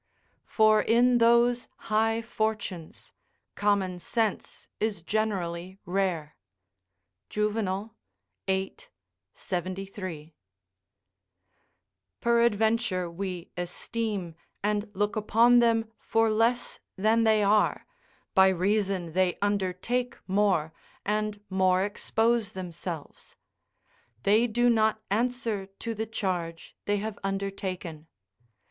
[0.47, 3.11] ["For in those high fortunes,
[3.53, 6.35] common sense is generally rare."
[7.29, 7.93] Juvenal,
[8.47, 8.77] viii.
[9.35, 10.33] 73.]
[12.19, 14.33] Peradventure, we esteem
[14.63, 17.85] and look upon them for less than they are,
[18.33, 20.73] by reason they undertake more,
[21.05, 23.35] and more expose themselves;
[24.23, 28.07] they do not answer to the charge they have undertaken.